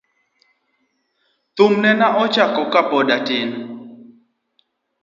[1.55, 3.49] Thum nena chako ka pod atin.